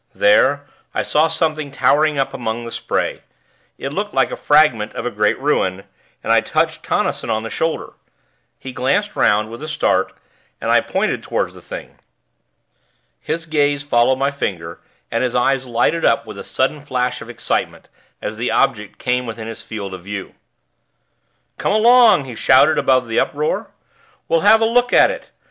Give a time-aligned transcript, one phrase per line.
[0.15, 3.21] There, I saw something towering up among the spray:
[3.77, 5.83] it looked like a fragment of a great ruin,
[6.23, 7.93] and I touched Tonnison on the shoulder.
[8.57, 10.13] He glanced 'round, with a start,
[10.59, 11.99] and I pointed toward the thing.
[13.19, 14.79] His gaze followed my finger,
[15.11, 17.87] and his eyes lighted up with a sudden flash of excitement,
[18.23, 20.33] as the object came within his field of view.
[21.59, 23.69] "Come along," he shouted above the uproar.
[24.27, 25.29] "We'll have a look at it.